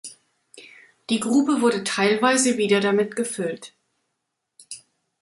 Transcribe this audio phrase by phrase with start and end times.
[1.11, 3.75] Die Grube wurde teilweise wieder damit gefüllt.